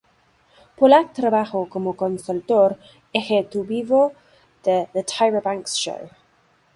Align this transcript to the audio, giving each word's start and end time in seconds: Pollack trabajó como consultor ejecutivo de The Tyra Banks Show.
Pollack 0.77 1.13
trabajó 1.13 1.69
como 1.69 1.95
consultor 1.95 2.79
ejecutivo 3.13 4.13
de 4.63 4.89
The 4.93 5.03
Tyra 5.03 5.41
Banks 5.41 5.75
Show. 5.75 6.09